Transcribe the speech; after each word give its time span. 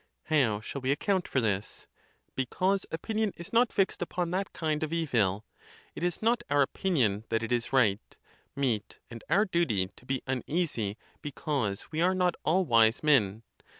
How 0.23 0.61
shall 0.61 0.81
we 0.81 0.89
account 0.91 1.27
for 1.27 1.39
this? 1.39 1.85
Because 2.35 2.87
opinion 2.89 3.33
is 3.37 3.53
not 3.53 3.71
fixed 3.71 4.01
upon 4.01 4.31
that 4.31 4.51
kind 4.51 4.81
of 4.81 4.91
evil, 4.91 5.45
it 5.93 6.01
is 6.01 6.23
not 6.23 6.41
our 6.49 6.63
opinion 6.63 7.23
that 7.29 7.43
it 7.43 7.51
is 7.51 7.71
right, 7.71 8.17
meet, 8.55 8.97
and 9.11 9.23
our 9.29 9.45
duty 9.45 9.89
to 9.95 10.05
be 10.07 10.23
uneasy 10.25 10.97
because 11.21 11.91
we 11.91 12.01
are 12.01 12.15
not 12.15 12.33
all 12.43 12.65
wise 12.65 13.03
men. 13.03 13.43